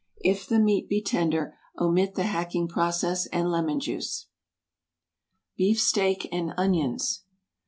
If 0.23 0.47
the 0.47 0.57
meat 0.59 0.89
be 0.89 0.99
tender 1.03 1.59
omit 1.77 2.15
the 2.15 2.23
hacking 2.23 2.67
process 2.67 3.27
and 3.27 3.51
lemon 3.51 3.79
juice. 3.79 4.29
BEEF 5.57 5.79
STEAK 5.79 6.27
AND 6.31 6.55
ONIONS. 6.57 7.21